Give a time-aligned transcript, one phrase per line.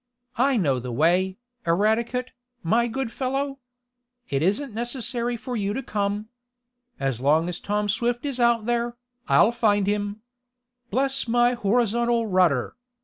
[0.39, 2.31] I know the way, Eradicate,
[2.63, 3.59] my good fellow.
[4.31, 6.29] It isn't necessary for you to come.
[6.99, 10.23] As long as Tom Swift is out there, I'll find him.
[10.89, 12.75] Bless my horizontal rudder!